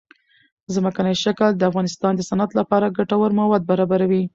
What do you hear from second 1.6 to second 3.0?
افغانستان د صنعت لپاره